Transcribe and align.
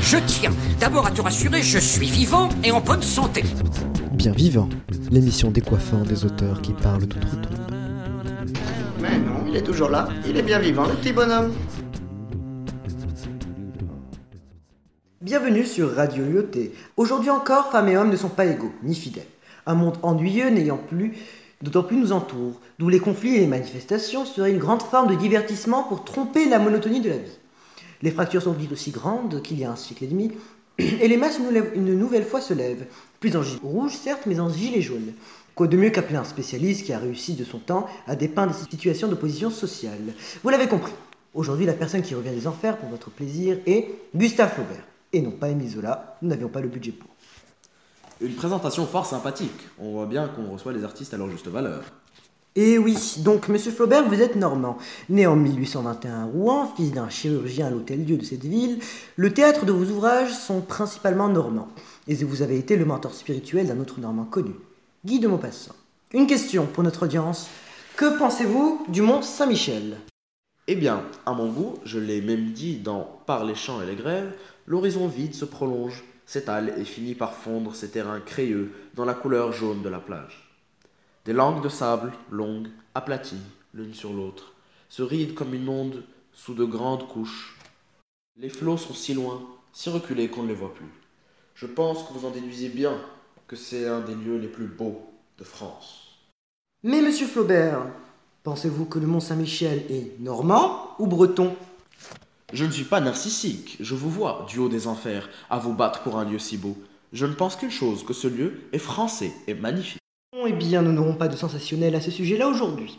Je 0.00 0.18
tiens 0.26 0.52
d'abord 0.78 1.06
à 1.06 1.10
te 1.10 1.20
rassurer, 1.20 1.60
je 1.60 1.78
suis 1.78 2.06
vivant 2.06 2.48
et 2.62 2.70
en 2.70 2.80
bonne 2.80 3.02
santé. 3.02 3.42
Bien 4.12 4.30
vivant, 4.30 4.68
l'émission 5.10 5.50
décoiffant 5.50 6.02
des 6.02 6.24
auteurs 6.24 6.62
qui 6.62 6.72
parlent 6.72 7.06
d'outre-tombe. 7.06 7.74
Mais 9.00 9.18
non, 9.18 9.44
il 9.48 9.56
est 9.56 9.62
toujours 9.62 9.88
là, 9.88 10.08
il 10.24 10.36
est 10.36 10.42
bien 10.42 10.60
vivant, 10.60 10.86
le 10.86 10.94
petit 10.94 11.12
bonhomme. 11.12 11.52
Bienvenue 15.20 15.66
sur 15.66 15.96
Radio 15.96 16.24
UOT. 16.24 16.70
Aujourd'hui 16.96 17.30
encore, 17.30 17.72
femmes 17.72 17.88
et 17.88 17.96
hommes 17.96 18.10
ne 18.10 18.16
sont 18.16 18.28
pas 18.28 18.46
égaux, 18.46 18.72
ni 18.84 18.94
fidèles. 18.94 19.26
Un 19.66 19.74
monde 19.74 19.98
ennuyeux 20.02 20.50
n'ayant 20.50 20.78
plus, 20.78 21.16
d'autant 21.62 21.82
plus 21.82 21.96
nous 21.96 22.12
entoure, 22.12 22.60
d'où 22.78 22.88
les 22.88 23.00
conflits 23.00 23.36
et 23.36 23.40
les 23.40 23.46
manifestations 23.46 24.24
seraient 24.24 24.52
une 24.52 24.58
grande 24.58 24.82
forme 24.82 25.08
de 25.08 25.14
divertissement 25.14 25.82
pour 25.82 26.04
tromper 26.04 26.48
la 26.48 26.58
monotonie 26.58 27.00
de 27.00 27.10
la 27.10 27.16
vie. 27.16 27.38
Les 28.02 28.10
fractures 28.10 28.42
sont 28.42 28.52
dites 28.52 28.72
aussi 28.72 28.90
grandes 28.90 29.42
qu'il 29.42 29.58
y 29.58 29.64
a 29.64 29.70
un 29.70 29.76
siècle 29.76 30.04
et 30.04 30.08
demi, 30.08 30.32
et 30.78 31.08
les 31.08 31.16
masses 31.16 31.40
une 31.74 31.98
nouvelle 31.98 32.24
fois 32.24 32.40
se 32.40 32.54
lèvent, 32.54 32.86
plus 33.20 33.36
en 33.36 33.42
gilet 33.42 33.60
rouge 33.62 33.96
certes, 33.96 34.26
mais 34.26 34.38
en 34.38 34.48
gilet 34.48 34.82
jaune. 34.82 35.12
Quoi 35.56 35.66
de 35.66 35.76
mieux 35.76 35.90
qu'appeler 35.90 36.16
un 36.16 36.24
spécialiste 36.24 36.86
qui 36.86 36.92
a 36.92 37.00
réussi 37.00 37.34
de 37.34 37.42
son 37.42 37.58
temps 37.58 37.86
à 38.06 38.14
dépeindre 38.14 38.52
des 38.52 38.70
situations 38.70 39.08
d'opposition 39.08 39.50
sociale? 39.50 40.14
Vous 40.44 40.50
l'avez 40.50 40.68
compris, 40.68 40.92
aujourd'hui 41.34 41.66
la 41.66 41.72
personne 41.72 42.02
qui 42.02 42.14
revient 42.14 42.30
des 42.30 42.46
enfers 42.46 42.76
pour 42.78 42.88
votre 42.88 43.10
plaisir 43.10 43.58
est 43.66 43.88
Gustave 44.14 44.54
Flaubert, 44.54 44.86
et 45.12 45.20
non 45.20 45.32
pas 45.32 45.48
Émile 45.48 45.70
Zola, 45.70 46.16
nous 46.22 46.28
n'avions 46.28 46.48
pas 46.48 46.60
le 46.60 46.68
budget 46.68 46.92
pour. 46.92 47.08
Une 48.20 48.34
présentation 48.34 48.84
fort 48.84 49.06
sympathique. 49.06 49.68
On 49.78 49.92
voit 49.92 50.06
bien 50.06 50.26
qu'on 50.26 50.50
reçoit 50.50 50.72
les 50.72 50.82
artistes 50.82 51.14
à 51.14 51.16
leur 51.16 51.30
juste 51.30 51.46
valeur. 51.46 51.84
Et 52.56 52.76
oui, 52.76 52.96
donc 53.18 53.48
Monsieur 53.48 53.70
Flaubert, 53.70 54.08
vous 54.08 54.20
êtes 54.20 54.34
normand. 54.34 54.78
Né 55.08 55.28
en 55.28 55.36
1821 55.36 56.22
à 56.22 56.24
Rouen, 56.24 56.72
fils 56.76 56.90
d'un 56.90 57.08
chirurgien 57.08 57.68
à 57.68 57.70
l'hôtel-dieu 57.70 58.16
de 58.16 58.24
cette 58.24 58.44
ville, 58.44 58.80
le 59.14 59.32
théâtre 59.32 59.64
de 59.64 59.70
vos 59.70 59.84
ouvrages 59.84 60.34
sont 60.34 60.60
principalement 60.60 61.28
normands. 61.28 61.68
Et 62.08 62.16
vous 62.16 62.42
avez 62.42 62.58
été 62.58 62.76
le 62.76 62.84
mentor 62.84 63.14
spirituel 63.14 63.68
d'un 63.68 63.78
autre 63.78 64.00
normand 64.00 64.24
connu, 64.24 64.54
Guy 65.04 65.20
de 65.20 65.28
Maupassant. 65.28 65.76
Une 66.12 66.26
question 66.26 66.66
pour 66.66 66.82
notre 66.82 67.04
audience. 67.04 67.48
Que 67.96 68.18
pensez-vous 68.18 68.84
du 68.88 69.02
mont 69.02 69.22
Saint-Michel? 69.22 69.98
Eh 70.66 70.74
bien, 70.74 71.02
à 71.24 71.34
mon 71.34 71.52
goût, 71.52 71.74
je 71.84 72.00
l'ai 72.00 72.20
même 72.20 72.50
dit 72.50 72.78
dans 72.78 73.20
Par 73.26 73.44
les 73.44 73.54
champs 73.54 73.80
et 73.80 73.86
les 73.86 73.94
grèves, 73.94 74.32
l'horizon 74.66 75.06
vide 75.06 75.34
se 75.34 75.44
prolonge, 75.44 76.02
s'étale 76.28 76.74
et 76.76 76.84
finit 76.84 77.14
par 77.14 77.32
fondre 77.32 77.74
ses 77.74 77.88
terrains 77.88 78.20
crayeux 78.20 78.70
dans 78.92 79.06
la 79.06 79.14
couleur 79.14 79.50
jaune 79.50 79.80
de 79.80 79.88
la 79.88 79.98
plage. 79.98 80.54
Des 81.24 81.32
langues 81.32 81.62
de 81.62 81.70
sable, 81.70 82.12
longues, 82.30 82.68
aplaties, 82.94 83.40
l'une 83.72 83.94
sur 83.94 84.12
l'autre, 84.12 84.52
se 84.90 85.02
rident 85.02 85.34
comme 85.34 85.54
une 85.54 85.70
onde 85.70 86.04
sous 86.34 86.52
de 86.52 86.66
grandes 86.66 87.08
couches. 87.08 87.56
Les 88.36 88.50
flots 88.50 88.76
sont 88.76 88.92
si 88.92 89.14
loin, 89.14 89.40
si 89.72 89.88
reculés 89.88 90.28
qu'on 90.28 90.42
ne 90.42 90.48
les 90.48 90.54
voit 90.54 90.74
plus. 90.74 90.92
Je 91.54 91.66
pense 91.66 92.02
que 92.02 92.12
vous 92.12 92.26
en 92.26 92.30
déduisez 92.30 92.68
bien 92.68 93.00
que 93.46 93.56
c'est 93.56 93.88
un 93.88 94.00
des 94.00 94.14
lieux 94.14 94.36
les 94.36 94.48
plus 94.48 94.66
beaux 94.66 95.10
de 95.38 95.44
France. 95.44 96.18
Mais 96.82 97.00
Monsieur 97.00 97.26
Flaubert, 97.26 97.86
pensez-vous 98.42 98.84
que 98.84 98.98
le 98.98 99.06
mont 99.06 99.20
Saint-Michel 99.20 99.82
est 99.90 100.20
normand 100.20 100.94
ou 100.98 101.06
breton? 101.06 101.56
Je 102.54 102.64
ne 102.64 102.70
suis 102.70 102.84
pas 102.84 103.00
narcissique, 103.00 103.76
je 103.78 103.94
vous 103.94 104.08
vois, 104.08 104.46
du 104.48 104.58
haut 104.58 104.70
des 104.70 104.86
enfers, 104.86 105.28
à 105.50 105.58
vous 105.58 105.74
battre 105.74 106.00
pour 106.00 106.18
un 106.18 106.24
lieu 106.24 106.38
si 106.38 106.56
beau. 106.56 106.78
Je 107.12 107.26
ne 107.26 107.34
pense 107.34 107.56
qu'une 107.56 107.70
chose, 107.70 108.04
que 108.04 108.14
ce 108.14 108.26
lieu 108.26 108.62
est 108.72 108.78
français 108.78 109.32
et 109.46 109.52
magnifique. 109.52 110.00
Bon, 110.32 110.46
Eh 110.46 110.54
bien, 110.54 110.80
nous 110.80 110.92
n'aurons 110.92 111.12
pas 111.14 111.28
de 111.28 111.36
sensationnel 111.36 111.94
à 111.94 112.00
ce 112.00 112.10
sujet-là 112.10 112.48
aujourd'hui. 112.48 112.98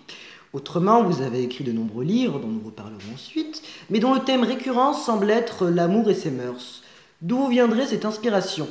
Autrement, 0.54 1.04
vous 1.04 1.24
avez 1.24 1.42
écrit 1.42 1.64
de 1.64 1.72
nombreux 1.72 2.04
livres, 2.04 2.40
dont 2.40 2.48
nous 2.48 2.64
reparlerons 2.64 3.14
ensuite, 3.16 3.64
mais 3.90 4.00
dont 4.00 4.14
le 4.14 4.20
thème 4.20 4.44
récurrent 4.44 4.94
semble 4.94 5.32
être 5.32 5.68
l'amour 5.68 6.12
et 6.12 6.16
ses 6.16 6.32
mœurs. 6.32 6.84
D'où 7.24 7.48
viendrait 7.48 7.88
cette 7.88 8.06
inspiration? 8.06 8.68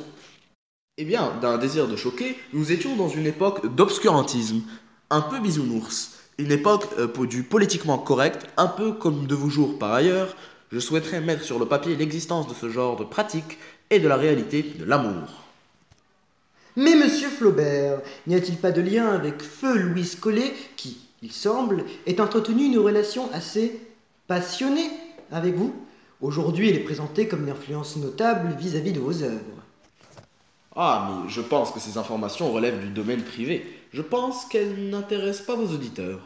Eh 0.97 1.03
bien, 1.03 1.33
d'un 1.41 1.57
désir 1.57 1.89
de 1.89 1.97
choquer, 1.97 2.37
nous 2.53 2.71
étions 2.71 2.95
dans 2.95 3.09
une 3.09 3.25
époque 3.25 3.75
d'obscurantisme, 3.75 4.61
un 5.09 5.21
peu 5.21 5.39
bisounours, 5.39 6.19
une 6.37 6.53
époque 6.53 6.87
euh, 6.97 7.25
du 7.25 7.43
politiquement 7.43 7.97
correct, 7.97 8.47
un 8.55 8.67
peu 8.67 8.93
comme 8.93 9.27
de 9.27 9.35
vos 9.35 9.49
jours 9.49 9.77
par 9.77 9.93
ailleurs. 9.93 10.35
Je 10.71 10.79
souhaiterais 10.79 11.21
mettre 11.21 11.43
sur 11.43 11.57
le 11.57 11.65
papier 11.65 11.95
l'existence 11.95 12.47
de 12.47 12.53
ce 12.53 12.69
genre 12.69 12.95
de 12.95 13.03
pratique 13.03 13.57
et 13.89 13.99
de 13.99 14.07
la 14.07 14.17
réalité 14.17 14.61
de 14.61 14.85
l'amour. 14.85 15.43
Mais 16.75 16.95
monsieur 16.95 17.27
Flaubert, 17.27 18.01
n'y 18.27 18.35
a-t-il 18.35 18.57
pas 18.57 18.71
de 18.71 18.81
lien 18.81 19.07
avec 19.09 19.41
Feu 19.41 19.77
Louis 19.77 20.15
Collet, 20.21 20.53
qui, 20.77 20.97
il 21.23 21.31
semble, 21.31 21.83
est 22.05 22.19
entretenu 22.19 22.65
une 22.65 22.77
relation 22.77 23.29
assez 23.33 23.81
passionnée 24.27 24.89
avec 25.31 25.55
vous? 25.55 25.73
Aujourd'hui, 26.21 26.69
il 26.69 26.75
est 26.75 26.83
présenté 26.83 27.27
comme 27.27 27.43
une 27.43 27.49
influence 27.49 27.95
notable 27.95 28.55
vis-à-vis 28.59 28.91
de 28.91 28.99
vos 28.99 29.23
œuvres. 29.23 29.63
Ah, 30.75 31.09
mais 31.23 31.29
je 31.29 31.41
pense 31.41 31.71
que 31.71 31.79
ces 31.79 31.97
informations 31.97 32.51
relèvent 32.51 32.79
du 32.79 32.89
domaine 32.89 33.23
privé. 33.23 33.65
Je 33.91 34.03
pense 34.03 34.45
qu'elles 34.45 34.89
n'intéressent 34.89 35.47
pas 35.47 35.55
vos 35.55 35.73
auditeurs. 35.73 36.19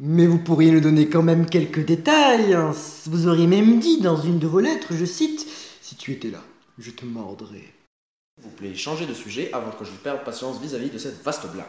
Mais 0.00 0.26
vous 0.26 0.38
pourriez 0.38 0.70
nous 0.72 0.80
donner 0.80 1.08
quand 1.08 1.22
même 1.22 1.46
quelques 1.46 1.84
détails. 1.84 2.54
hein. 2.54 2.72
Vous 3.06 3.28
auriez 3.28 3.46
même 3.46 3.78
dit 3.78 4.00
dans 4.00 4.16
une 4.16 4.38
de 4.38 4.46
vos 4.46 4.60
lettres, 4.60 4.88
je 4.94 5.04
cite, 5.04 5.46
Si 5.80 5.96
tu 5.96 6.12
étais 6.12 6.30
là, 6.30 6.42
je 6.78 6.90
te 6.90 7.04
mordrais. 7.04 7.72
S'il 8.36 8.44
vous 8.44 8.56
plaît, 8.56 8.74
changez 8.74 9.06
de 9.06 9.14
sujet 9.14 9.50
avant 9.52 9.70
que 9.70 9.84
je 9.84 9.92
perde 9.92 10.24
patience 10.24 10.60
vis-à-vis 10.60 10.90
de 10.90 10.98
cette 10.98 11.22
vaste 11.22 11.46
blague. 11.52 11.66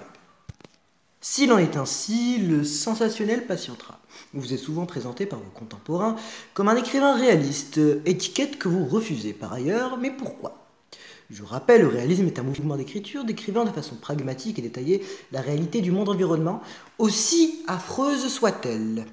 S'il 1.22 1.52
en 1.52 1.58
est 1.58 1.78
ainsi, 1.78 2.38
le 2.40 2.64
sensationnel 2.64 3.46
patientera. 3.46 4.00
Vous 4.34 4.54
êtes 4.54 4.60
souvent 4.60 4.86
présenté 4.86 5.26
par 5.26 5.40
vos 5.40 5.52
contemporains 5.52 6.16
comme 6.54 6.68
un 6.70 6.76
écrivain 6.76 7.16
réaliste, 7.16 7.80
étiquette 8.06 8.58
que 8.58 8.68
vous 8.68 8.86
refusez 8.86 9.34
par 9.34 9.54
ailleurs, 9.54 9.98
mais 9.98 10.12
pourquoi? 10.12 10.65
Je 11.32 11.42
rappelle, 11.44 11.82
le 11.82 11.88
réalisme 11.88 12.28
est 12.28 12.38
un 12.38 12.44
mouvement 12.44 12.78
d'écriture 12.78 13.24
décrivant 13.24 13.66
de 13.66 13.72
façon 13.72 13.96
pragmatique 13.96 14.60
et 14.60 14.62
détaillée 14.62 15.04
la 15.32 15.42
réalité 15.42 15.82
du 15.82 15.92
monde 15.92 16.10
environnement, 16.10 16.62
aussi 17.00 17.64
affreuse 17.68 18.28
soit-elle. 18.28 19.06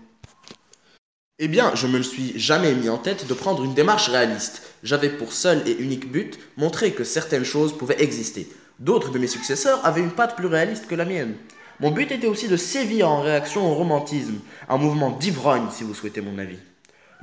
Eh 1.39 1.49
bien, 1.49 1.75
je 1.75 1.87
me 1.87 2.03
suis 2.03 2.39
jamais 2.39 2.75
mis 2.75 2.91
en 2.91 2.99
tête 2.99 3.27
de 3.27 3.35
prendre 3.35 3.65
une 3.65 3.75
démarche 3.75 4.11
réaliste. 4.11 4.63
J'avais 4.83 5.09
pour 5.09 5.33
seul 5.33 5.67
et 5.67 5.73
unique 5.73 6.13
but 6.13 6.39
montrer 6.59 6.93
que 6.93 7.03
certaines 7.03 7.45
choses 7.45 7.77
pouvaient 7.77 8.03
exister. 8.03 8.47
D'autres 8.79 9.11
de 9.11 9.19
mes 9.19 9.27
successeurs 9.27 9.85
avaient 9.85 10.03
une 10.03 10.13
patte 10.13 10.37
plus 10.37 10.47
réaliste 10.47 10.87
que 10.87 10.95
la 10.95 11.07
mienne. 11.07 11.35
Mon 11.81 11.91
but 11.91 12.13
était 12.13 12.27
aussi 12.27 12.47
de 12.47 12.57
sévir 12.57 13.09
en 13.09 13.23
réaction 13.23 13.69
au 13.69 13.75
romantisme, 13.75 14.39
un 14.69 14.77
mouvement 14.77 15.11
d'ivrogne 15.11 15.67
si 15.73 15.83
vous 15.83 15.95
souhaitez 15.95 16.21
mon 16.21 16.39
avis. 16.39 16.59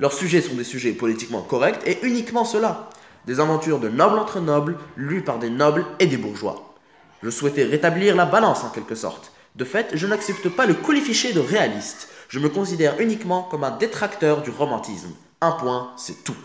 Leurs 0.00 0.12
sujets 0.12 0.42
sont 0.42 0.54
des 0.54 0.64
sujets 0.64 0.92
politiquement 0.92 1.42
corrects 1.42 1.80
et 1.86 1.98
uniquement 2.02 2.44
cela. 2.44 2.89
Des 3.26 3.40
aventures 3.40 3.78
de 3.78 3.88
nobles 3.88 4.18
entre 4.18 4.40
nobles, 4.40 4.78
lues 4.96 5.22
par 5.22 5.38
des 5.38 5.50
nobles 5.50 5.84
et 5.98 6.06
des 6.06 6.16
bourgeois. 6.16 6.74
Je 7.22 7.30
souhaitais 7.30 7.64
rétablir 7.64 8.16
la 8.16 8.24
balance 8.24 8.64
en 8.64 8.70
quelque 8.70 8.94
sorte. 8.94 9.32
De 9.56 9.64
fait, 9.64 9.90
je 9.94 10.06
n'accepte 10.06 10.48
pas 10.48 10.66
le 10.66 10.74
colifichet 10.74 11.32
de 11.32 11.40
réaliste. 11.40 12.08
Je 12.28 12.38
me 12.38 12.48
considère 12.48 12.98
uniquement 13.00 13.42
comme 13.42 13.64
un 13.64 13.76
détracteur 13.76 14.42
du 14.42 14.50
romantisme. 14.50 15.10
Un 15.40 15.52
point, 15.52 15.92
c'est 15.96 16.24
tout. 16.24 16.36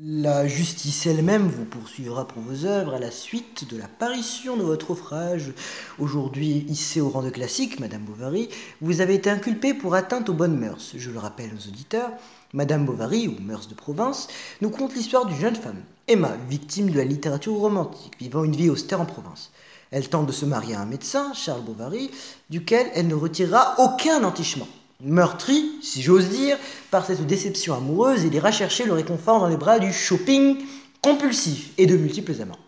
La 0.00 0.46
justice 0.46 1.06
elle-même 1.06 1.48
vous 1.48 1.64
poursuivra 1.64 2.28
pour 2.28 2.40
vos 2.40 2.66
œuvres 2.66 2.94
à 2.94 3.00
la 3.00 3.10
suite 3.10 3.68
de 3.68 3.76
l'apparition 3.76 4.56
de 4.56 4.62
votre 4.62 4.92
ouvrage. 4.92 5.52
Aujourd'hui 5.98 6.64
hissé 6.68 7.00
au 7.00 7.08
rang 7.08 7.24
de 7.24 7.30
classique, 7.30 7.80
Madame 7.80 8.02
Bovary, 8.02 8.48
vous 8.80 9.00
avez 9.00 9.14
été 9.14 9.28
inculpée 9.28 9.74
pour 9.74 9.96
atteinte 9.96 10.28
aux 10.28 10.34
bonnes 10.34 10.56
mœurs. 10.56 10.92
Je 10.96 11.10
le 11.10 11.18
rappelle 11.18 11.50
aux 11.52 11.68
auditeurs, 11.68 12.12
Madame 12.52 12.86
Bovary, 12.86 13.26
ou 13.26 13.42
Mœurs 13.42 13.66
de 13.66 13.74
Provence, 13.74 14.28
nous 14.60 14.70
conte 14.70 14.94
l'histoire 14.94 15.26
d'une 15.26 15.40
jeune 15.40 15.56
femme, 15.56 15.82
Emma, 16.06 16.36
victime 16.48 16.90
de 16.90 16.96
la 16.96 17.04
littérature 17.04 17.54
romantique, 17.54 18.14
vivant 18.20 18.44
une 18.44 18.54
vie 18.54 18.70
austère 18.70 19.00
en 19.00 19.04
province. 19.04 19.50
Elle 19.90 20.08
tente 20.08 20.26
de 20.26 20.32
se 20.32 20.46
marier 20.46 20.76
à 20.76 20.80
un 20.80 20.86
médecin, 20.86 21.32
Charles 21.34 21.64
Bovary, 21.64 22.12
duquel 22.50 22.86
elle 22.94 23.08
ne 23.08 23.16
retirera 23.16 23.74
aucun 23.78 24.22
entichement. 24.22 24.68
Meurtrie, 25.04 25.78
si 25.80 26.02
j'ose 26.02 26.28
dire, 26.28 26.58
par 26.90 27.06
cette 27.06 27.24
déception 27.24 27.74
amoureuse, 27.74 28.24
il 28.24 28.34
ira 28.34 28.50
chercher 28.50 28.84
le 28.84 28.92
réconfort 28.94 29.38
dans 29.38 29.46
les 29.46 29.56
bras 29.56 29.78
du 29.78 29.92
shopping 29.92 30.56
compulsif 31.00 31.70
et 31.78 31.86
de 31.86 31.96
multiples 31.96 32.34
amants. 32.42 32.58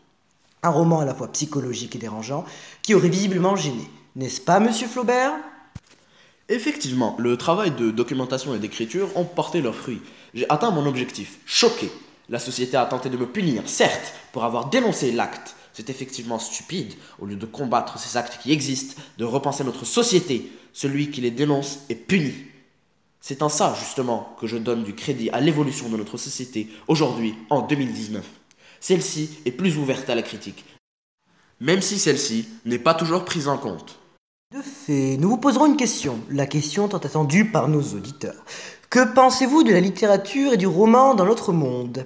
Un 0.63 0.69
roman 0.69 1.01
à 1.01 1.05
la 1.05 1.13
fois 1.13 1.33
psychologique 1.33 1.97
et 1.97 1.99
dérangeant 1.99 2.45
qui 2.83 2.95
aurait 2.95 3.09
visiblement 3.09 3.57
gêné. 3.57 3.91
N'est-ce 4.15 4.41
pas, 4.41 4.61
monsieur 4.61 4.87
Flaubert? 4.87 5.33
Effectivement, 6.49 7.17
le 7.19 7.37
travail 7.37 7.73
de 7.73 7.91
documentation 7.91 8.55
et 8.55 8.61
d'écriture 8.61 9.09
ont 9.17 9.25
porté 9.25 9.61
leurs 9.61 9.75
fruits. 9.75 10.03
J'ai 10.33 10.49
atteint 10.49 10.71
mon 10.71 10.87
objectif, 10.87 11.41
choqué. 11.47 11.91
La 12.29 12.39
société 12.39 12.77
a 12.77 12.87
tenté 12.87 13.09
de 13.09 13.17
me 13.17 13.27
punir, 13.27 13.65
certes, 13.67 14.15
pour 14.33 14.45
avoir 14.45 14.71
dénoncé 14.71 15.11
l'acte. 15.11 15.57
C'est 15.81 15.89
effectivement 15.89 16.39
stupide, 16.39 16.93
au 17.21 17.25
lieu 17.25 17.37
de 17.37 17.47
combattre 17.47 17.99
ces 17.99 18.19
actes 18.19 18.39
qui 18.43 18.53
existent, 18.53 19.01
de 19.17 19.25
repenser 19.25 19.65
notre 19.65 19.87
société. 19.87 20.53
Celui 20.75 21.11
qui 21.11 21.23
les 21.23 21.31
dénonce 21.31 21.79
est 21.89 21.95
puni. 21.95 22.35
C'est 23.19 23.41
en 23.41 23.49
ça, 23.49 23.75
justement, 23.81 24.37
que 24.39 24.47
je 24.47 24.59
donne 24.59 24.85
du 24.85 24.95
crédit 24.95 25.31
à 25.31 25.41
l'évolution 25.41 25.89
de 25.89 25.97
notre 25.97 26.19
société, 26.19 26.69
aujourd'hui, 26.87 27.35
en 27.49 27.63
2019. 27.63 28.23
Celle-ci 28.79 29.39
est 29.47 29.53
plus 29.53 29.79
ouverte 29.79 30.11
à 30.11 30.15
la 30.15 30.21
critique, 30.21 30.67
même 31.61 31.81
si 31.81 31.99
celle-ci 31.99 32.47
n'est 32.67 32.79
pas 32.79 32.93
toujours 32.93 33.25
prise 33.25 33.49
en 33.49 33.57
compte. 33.57 33.99
De 34.55 34.61
fait, 34.61 35.17
nous 35.17 35.31
vous 35.31 35.39
poserons 35.39 35.65
une 35.65 35.79
question, 35.79 36.21
la 36.29 36.47
question 36.47 36.89
tant 36.89 36.99
attendue 36.99 37.51
par 37.51 37.69
nos 37.69 37.95
auditeurs. 37.95 38.45
Que 38.91 39.15
pensez-vous 39.15 39.63
de 39.63 39.73
la 39.73 39.81
littérature 39.81 40.53
et 40.53 40.59
du 40.59 40.67
roman 40.67 41.15
dans 41.15 41.25
notre 41.25 41.55
monde? 41.55 42.05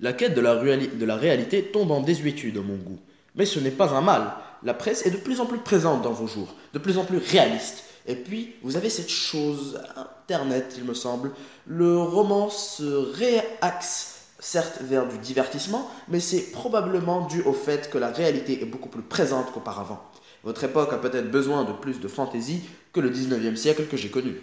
La 0.00 0.12
quête 0.12 0.34
de 0.34 0.40
la, 0.40 1.16
réalité 1.16 1.64
tombe 1.64 1.90
en 1.90 2.00
désuétude 2.00 2.58
à 2.58 2.60
mon 2.60 2.76
goût. 2.76 2.98
Mais 3.34 3.46
ce 3.46 3.58
n'est 3.58 3.70
pas 3.70 3.94
un 3.94 4.00
mal. 4.00 4.32
La 4.62 4.74
presse 4.74 5.04
est 5.06 5.10
de 5.10 5.16
plus 5.16 5.40
en 5.40 5.46
plus 5.46 5.58
présente 5.58 6.02
dans 6.02 6.12
vos 6.12 6.26
jours, 6.26 6.54
de 6.72 6.78
plus 6.78 6.98
en 6.98 7.04
plus 7.04 7.18
réaliste. 7.18 7.84
Et 8.06 8.14
puis, 8.14 8.54
vous 8.62 8.76
avez 8.76 8.90
cette 8.90 9.10
chose, 9.10 9.80
Internet, 9.96 10.74
il 10.78 10.84
me 10.84 10.94
semble. 10.94 11.32
Le 11.66 11.98
roman 11.98 12.48
se 12.48 12.84
réaxe 12.84 14.18
certes 14.38 14.80
vers 14.82 15.06
du 15.08 15.18
divertissement, 15.18 15.90
mais 16.08 16.20
c'est 16.20 16.52
probablement 16.52 17.26
dû 17.26 17.42
au 17.42 17.52
fait 17.52 17.90
que 17.90 17.98
la 17.98 18.08
réalité 18.08 18.62
est 18.62 18.66
beaucoup 18.66 18.88
plus 18.88 19.02
présente 19.02 19.52
qu'auparavant. 19.52 20.02
Votre 20.44 20.64
époque 20.64 20.92
a 20.92 20.98
peut-être 20.98 21.30
besoin 21.30 21.64
de 21.64 21.72
plus 21.72 21.98
de 22.00 22.08
fantaisie 22.08 22.62
que 22.92 23.00
le 23.00 23.10
19e 23.10 23.56
siècle 23.56 23.86
que 23.86 23.96
j'ai 23.96 24.10
connu. 24.10 24.40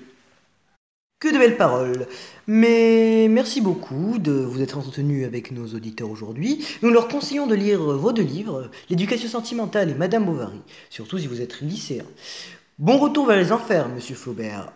De 1.26 1.40
belles 1.40 1.58
paroles. 1.58 2.06
Mais 2.46 3.28
merci 3.32 3.60
beaucoup 3.60 4.20
de 4.20 4.32
vous 4.32 4.62
être 4.62 4.78
entretenu 4.78 5.26
avec 5.26 5.50
nos 5.50 5.66
auditeurs 5.66 6.12
aujourd'hui. 6.12 6.64
Nous 6.84 6.92
leur 6.92 7.08
conseillons 7.08 7.48
de 7.48 7.56
lire 7.56 7.82
vos 7.82 8.12
deux 8.12 8.22
livres, 8.22 8.70
L'éducation 8.92 9.28
sentimentale 9.28 9.90
et 9.90 9.96
Madame 9.96 10.26
Bovary, 10.26 10.62
surtout 10.92 11.18
si 11.18 11.26
vous 11.26 11.42
êtes 11.42 11.62
lycéen. 11.62 12.06
Bon 12.78 13.00
retour 13.00 13.26
vers 13.26 13.38
les 13.38 13.52
enfers, 13.52 13.90
monsieur 13.90 14.14
Flaubert. 14.14 14.72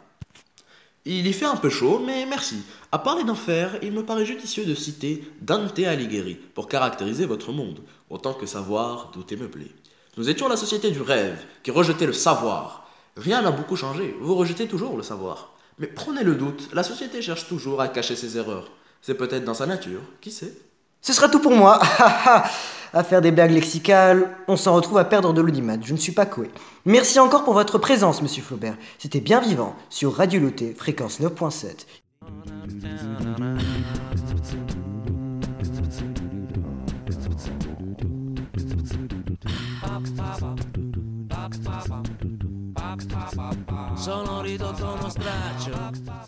Il 1.05 1.27
y 1.27 1.33
fait 1.33 1.45
un 1.45 1.55
peu 1.55 1.69
chaud, 1.69 2.01
mais 2.03 2.25
merci. 2.25 2.63
À 2.91 2.97
parler 2.97 3.23
d'enfer, 3.23 3.77
il 3.83 3.91
me 3.91 4.03
paraît 4.03 4.25
judicieux 4.25 4.65
de 4.65 4.73
citer 4.73 5.23
Dante 5.41 5.77
Alighieri 5.77 6.33
pour 6.55 6.67
caractériser 6.67 7.27
votre 7.27 7.51
monde, 7.51 7.81
autant 8.09 8.33
que 8.33 8.47
savoir 8.47 9.11
douter 9.13 9.37
me 9.37 9.49
plaît. 9.49 9.71
Nous 10.17 10.31
étions 10.31 10.47
la 10.47 10.57
société 10.57 10.89
du 10.89 11.01
rêve, 11.01 11.37
qui 11.61 11.69
rejetait 11.69 12.07
le 12.07 12.13
savoir. 12.13 12.89
Rien 13.17 13.43
n'a 13.43 13.51
beaucoup 13.51 13.75
changé, 13.75 14.15
vous 14.19 14.33
rejetez 14.33 14.65
toujours 14.65 14.97
le 14.97 15.03
savoir. 15.03 15.53
Mais 15.79 15.87
prenez 15.87 16.23
le 16.23 16.35
doute, 16.35 16.69
la 16.73 16.83
société 16.83 17.21
cherche 17.21 17.47
toujours 17.47 17.81
à 17.81 17.87
cacher 17.87 18.15
ses 18.15 18.37
erreurs. 18.37 18.71
C'est 19.01 19.15
peut-être 19.15 19.45
dans 19.45 19.53
sa 19.53 19.65
nature, 19.65 20.01
qui 20.19 20.29
sait 20.29 20.53
Ce 21.01 21.13
sera 21.13 21.29
tout 21.29 21.39
pour 21.39 21.53
moi. 21.53 21.79
à 22.93 23.03
faire 23.03 23.21
des 23.21 23.31
blagues 23.31 23.51
lexicales, 23.51 24.35
on 24.47 24.57
s'en 24.57 24.73
retrouve 24.73 24.97
à 24.97 25.05
perdre 25.05 25.31
de 25.31 25.41
l'audimat. 25.41 25.77
Je 25.81 25.93
ne 25.93 25.97
suis 25.97 26.11
pas 26.11 26.25
Coé. 26.25 26.49
Merci 26.85 27.19
encore 27.19 27.43
pour 27.43 27.53
votre 27.53 27.77
présence, 27.77 28.21
monsieur 28.21 28.43
Flaubert. 28.43 28.75
C'était 28.97 29.21
bien 29.21 29.39
vivant 29.39 29.75
sur 29.89 30.15
Radio 30.15 30.41
Loté, 30.41 30.73
fréquence 30.77 31.19
9.7. 31.21 31.85
Sono 44.09 44.41
ridotto 44.41 44.91
uno 44.91 45.07
straccio 45.07 46.18